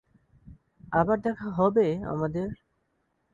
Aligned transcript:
আবার 0.93 1.17
দেখা 1.19 1.47
হবে 1.51 1.85
আমাদের? 2.13 2.47